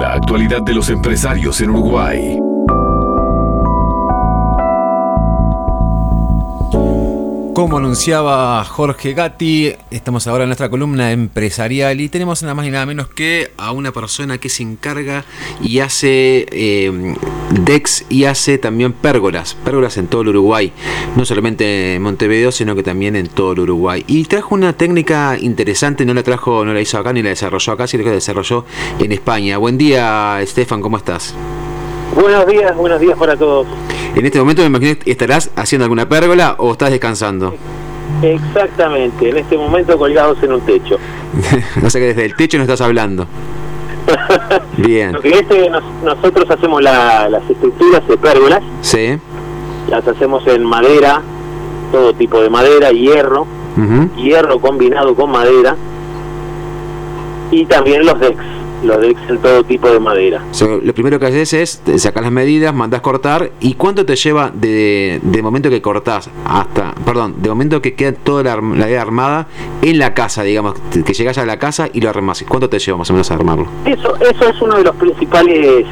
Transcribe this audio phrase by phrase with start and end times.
[0.00, 2.38] La actualidad de los empresarios en Uruguay.
[7.58, 12.70] Como anunciaba Jorge Gatti, estamos ahora en nuestra columna empresarial y tenemos nada más y
[12.70, 15.24] nada menos que a una persona que se encarga
[15.60, 17.16] y hace eh,
[17.64, 20.72] DEX y hace también pérgolas, pérgolas en todo el Uruguay,
[21.16, 24.04] no solamente en Montevideo, sino que también en todo el Uruguay.
[24.06, 27.72] Y trajo una técnica interesante, no la trajo, no la hizo acá ni la desarrolló
[27.72, 28.66] acá, sino que la desarrolló
[29.00, 29.58] en España.
[29.58, 31.34] Buen día, Estefan, ¿cómo estás?
[32.20, 33.68] Buenos días, buenos días para todos.
[34.16, 37.54] En este momento me imagino que estarás haciendo alguna pérgola o estás descansando.
[38.20, 40.96] Exactamente, en este momento colgados en un techo.
[41.84, 43.28] o sea que desde el techo no estás hablando.
[44.78, 45.12] Bien.
[45.12, 45.70] Porque este,
[46.02, 48.62] nosotros hacemos las estructuras de pérgolas.
[48.80, 49.16] Sí.
[49.88, 51.22] Las hacemos en madera,
[51.92, 53.46] todo tipo de madera, hierro,
[54.16, 55.76] hierro combinado con madera
[57.52, 60.42] y también los decks lo de en todo tipo de madera.
[60.82, 65.20] lo primero que haces es sacar las medidas, mandas cortar y cuánto te lleva de,
[65.22, 69.46] de momento que cortás hasta, perdón, de momento que queda toda la, la armada
[69.82, 72.44] en la casa, digamos, que llegas a la casa y lo armas.
[72.48, 73.66] ¿Cuánto te lleva más o menos a armarlo?
[73.84, 75.86] Eso, eso es uno de los principales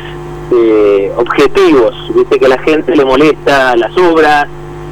[0.52, 4.46] eh, objetivos, viste que a la gente le molesta las obras,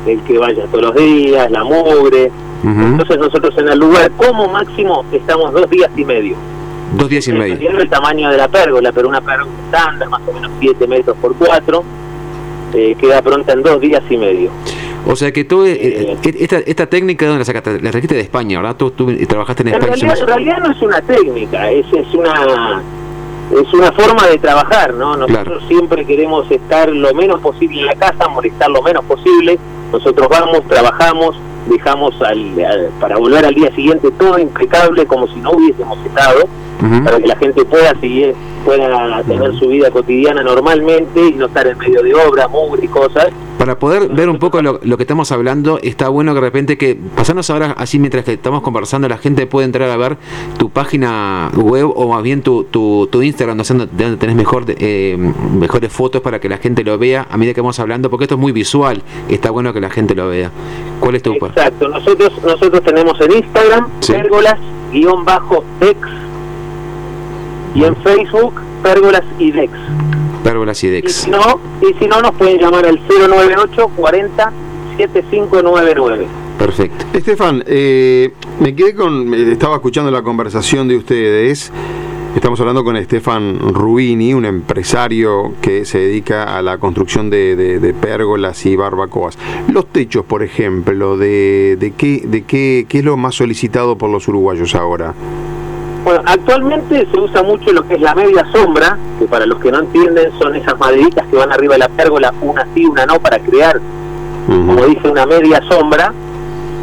[0.07, 2.31] el que vaya todos los días, la mugre.
[2.65, 6.35] Entonces nosotros en el lugar como máximo estamos dos días y medio.
[6.97, 7.71] Dos días y medio.
[7.71, 11.35] el tamaño de la pérgola, pero una pérgola estándar, más o menos 7 metros por
[11.35, 11.85] 4,
[12.75, 14.51] eh, queda pronta en dos días y medio.
[15.07, 17.81] O sea que tú, eh, eh, esta, esta técnica, ¿de dónde la sacaste?
[17.81, 18.77] La trajiste de España, ¿verdad?
[18.77, 19.93] Tú, tú trabajaste en, España.
[19.93, 22.83] Realidad, en realidad no es una técnica, es, es una
[23.53, 25.17] es una forma de trabajar, ¿no?
[25.17, 29.59] Nosotros siempre queremos estar lo menos posible en la casa, molestar lo menos posible.
[29.93, 31.37] Nosotros vamos, trabajamos,
[31.67, 36.49] dejamos al, para volver al día siguiente todo impecable como si no hubiésemos estado
[37.05, 38.35] para que la gente pueda seguir,
[38.65, 42.89] pueda tener su vida cotidiana normalmente y no estar en medio de obra, mugre y
[42.89, 43.29] cosas.
[43.59, 46.99] Para poder ver un poco lo, que estamos hablando, está bueno que de repente que,
[47.17, 50.17] pasarnos ahora así mientras que estamos conversando, la gente puede entrar a ver
[50.59, 54.65] tu página web o más bien tu, tu, tu Instagram, no sé dónde tenés mejor,
[54.67, 58.25] eh, mejores fotos para que la gente lo vea a medida que vamos hablando, porque
[58.25, 60.51] esto es muy visual, está bueno que la gente lo vea.
[61.01, 65.99] ¿Cuál es tu Exacto, nosotros, nosotros tenemos en Instagram, pérgolas-ex
[67.75, 69.73] y en Facebook, Pérgolas y Dex.
[70.45, 71.11] Pérgolas y Dex.
[71.11, 74.53] Y si no, y si no nos pueden llamar al 098 40
[74.99, 76.27] 7599.
[76.59, 77.05] Perfecto.
[77.13, 79.35] Estefan, eh, me quedé con.
[79.35, 81.73] Estaba escuchando la conversación de ustedes.
[82.37, 88.67] Estamos hablando con Estefan Rubini, un empresario que se dedica a la construcción de, pérgolas
[88.67, 89.39] y barbacoas.
[89.73, 94.11] Los techos, por ejemplo, de, de, qué, de qué, qué es lo más solicitado por
[94.11, 95.15] los uruguayos ahora?
[96.05, 99.73] Bueno, actualmente se usa mucho lo que es la media sombra, que para los que
[99.73, 103.19] no entienden son esas maderitas que van arriba de la pérgola, una sí, una no,
[103.21, 103.81] para crear,
[104.47, 106.13] como dice, una media sombra.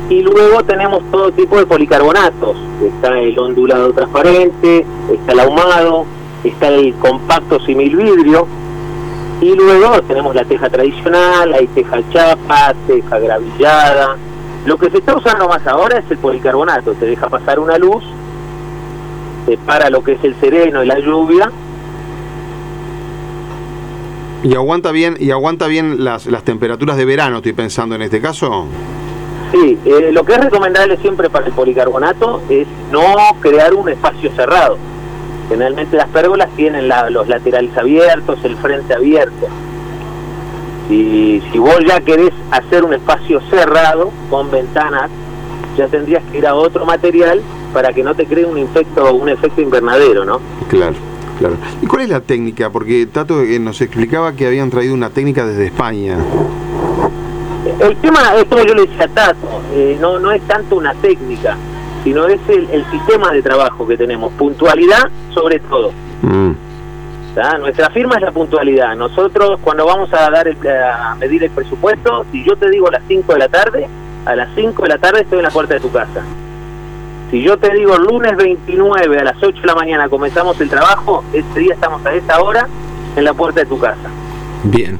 [0.09, 2.57] Y luego tenemos todo tipo de policarbonatos.
[2.83, 6.05] Está el ondulado transparente, está el ahumado,
[6.43, 8.47] está el compacto simil vidrio.
[9.39, 14.17] Y luego tenemos la teja tradicional, hay teja chapa, teja gravillada.
[14.65, 18.03] Lo que se está usando más ahora es el policarbonato, te deja pasar una luz
[19.65, 21.51] para lo que es el sereno y la lluvia.
[24.43, 28.19] ¿Y aguanta bien, y aguanta bien las, las temperaturas de verano, estoy pensando en este
[28.21, 28.67] caso?
[29.51, 33.03] Sí, eh, lo que es recomendable siempre para el policarbonato es no
[33.41, 34.77] crear un espacio cerrado.
[35.49, 39.47] Generalmente las pérgolas tienen los laterales abiertos, el frente abierto.
[40.89, 45.11] Y si vos ya querés hacer un espacio cerrado con ventanas,
[45.77, 47.41] ya tendrías que ir a otro material
[47.73, 50.39] para que no te cree un efecto, un efecto invernadero, ¿no?
[50.69, 50.95] Claro.
[51.39, 51.55] Claro.
[51.81, 52.69] ¿Y cuál es la técnica?
[52.69, 56.17] Porque Tato eh, nos explicaba que habían traído una técnica desde España.
[57.79, 60.93] El tema es como yo le decía a Tato, eh, no, no es tanto una
[60.95, 61.57] técnica,
[62.03, 65.91] sino es el, sistema de trabajo que tenemos, puntualidad sobre todo.
[66.21, 66.51] Mm.
[67.59, 68.95] Nuestra firma es la puntualidad.
[68.95, 73.03] Nosotros cuando vamos a dar a medir el presupuesto, si yo te digo a las
[73.07, 73.87] 5 de la tarde,
[74.25, 76.23] a las 5 de la tarde estoy en la puerta de tu casa.
[77.31, 81.23] Si yo te digo lunes 29 a las 8 de la mañana comenzamos el trabajo,
[81.31, 82.67] ese día estamos a esa hora
[83.15, 84.09] en la puerta de tu casa.
[84.63, 84.99] Bien,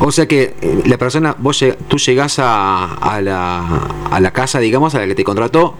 [0.00, 3.80] o sea que eh, la persona, vos tú llegás a, a, la,
[4.10, 5.74] a la casa, digamos, a la que te contrató,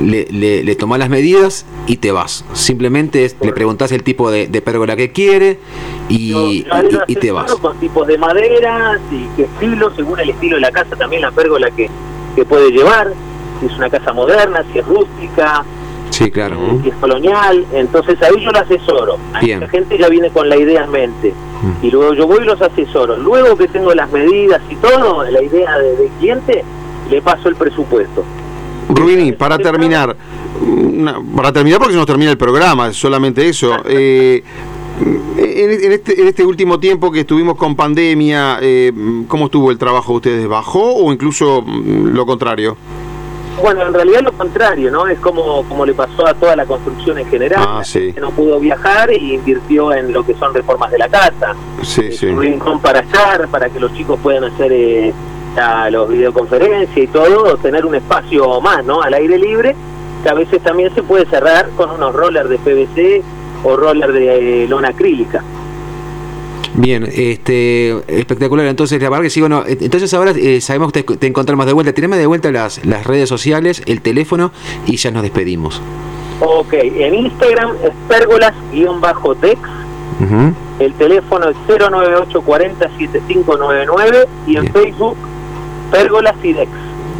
[0.00, 2.44] le, le, tomás las medidas y te vas.
[2.54, 5.60] Simplemente le preguntás el tipo de, de pérgola que quiere
[6.08, 6.64] y,
[7.06, 7.54] y, te vas.
[7.56, 11.30] Con tipos de madera y qué estilo, según el estilo de la casa, también la
[11.30, 11.90] pérgola que,
[12.34, 13.12] que puede llevar
[13.60, 15.64] si es una casa moderna, si es rústica,
[16.10, 16.56] Sí, claro.
[16.82, 19.18] si es colonial, entonces ahí yo lo asesoro.
[19.32, 21.34] La gente ya viene con la idea en mente.
[21.62, 21.86] Mm.
[21.86, 23.16] Y luego yo voy y los asesoro.
[23.16, 26.64] Luego que tengo las medidas y todo, la idea del cliente,
[27.10, 28.24] le paso el presupuesto.
[28.88, 30.16] Rubini, para terminar,
[31.34, 33.76] para terminar porque se nos termina el programa, solamente eso.
[33.84, 34.42] Eh,
[35.36, 38.92] en, este, en este último tiempo que estuvimos con pandemia, eh,
[39.28, 40.48] ¿cómo estuvo el trabajo de ustedes?
[40.48, 42.76] ¿Bajó o incluso mm, lo contrario?
[43.60, 45.06] Bueno, en realidad lo contrario, ¿no?
[45.06, 47.64] Es como, como le pasó a toda la construcción en general.
[47.66, 48.12] Ah, sí.
[48.12, 51.54] Que no pudo viajar y invirtió en lo que son reformas de la casa.
[51.82, 52.26] Sí, sí.
[52.26, 55.14] Un rincón para estar, para que los chicos puedan hacer eh,
[55.90, 59.00] los videoconferencias y todo, tener un espacio más, ¿no?
[59.00, 59.74] Al aire libre,
[60.22, 63.22] que a veces también se puede cerrar con unos rollers de PVC
[63.64, 65.42] o roller de eh, lona acrílica.
[66.76, 68.66] Bien, este, espectacular.
[68.66, 71.92] Entonces, la verdad que sí, bueno, entonces ahora eh, sabemos que te, encontramos de vuelta.
[71.92, 74.52] Tenemos de vuelta las, las redes sociales, el teléfono
[74.86, 75.80] y ya nos despedimos.
[76.40, 79.60] Ok, en Instagram es pérgolas-tex.
[80.78, 85.16] El teléfono es 098407599 y en Facebook
[85.90, 86.70] pérgolas y dex.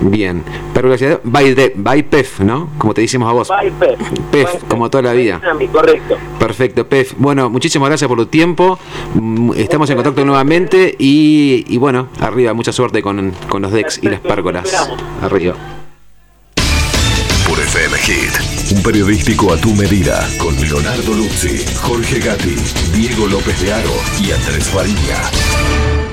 [0.01, 0.43] Bien,
[0.75, 0.95] pero
[1.25, 2.69] by, de, by PEF, ¿no?
[2.79, 3.49] Como te decimos a vos.
[3.49, 3.99] By PEF.
[4.31, 5.41] PEF, como toda la vida.
[5.73, 6.17] Correcto.
[6.39, 7.15] Perfecto, PEF.
[7.19, 8.79] Bueno, muchísimas gracias por tu tiempo.
[9.15, 14.09] Mm, estamos en contacto nuevamente y, bueno, arriba, mucha suerte con, con los DEX y
[14.09, 14.89] las pérgolas.
[15.23, 15.55] Arriba.
[17.49, 22.57] Por FM Hit, un periodístico a tu medida, con Leonardo Luzzi, Jorge Gatti,
[22.93, 26.06] Diego López de Aro y Andrés Farilla.